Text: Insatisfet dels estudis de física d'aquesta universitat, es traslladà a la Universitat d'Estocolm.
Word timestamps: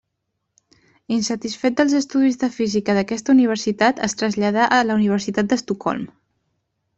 Insatisfet 1.15 1.75
dels 1.81 1.93
estudis 1.99 2.39
de 2.43 2.49
física 2.55 2.95
d'aquesta 2.99 3.33
universitat, 3.35 4.01
es 4.09 4.17
traslladà 4.23 4.67
a 4.79 4.81
la 4.89 4.97
Universitat 5.03 5.53
d'Estocolm. 5.53 6.11